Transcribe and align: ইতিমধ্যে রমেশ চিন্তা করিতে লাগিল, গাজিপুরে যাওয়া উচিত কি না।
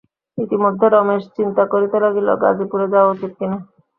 ইতিমধ্যে 0.37 0.87
রমেশ 0.89 1.23
চিন্তা 1.37 1.63
করিতে 1.73 1.97
লাগিল, 2.03 2.27
গাজিপুরে 2.43 2.85
যাওয়া 2.93 3.11
উচিত 3.13 3.31
কি 3.37 3.45
না। 3.51 3.57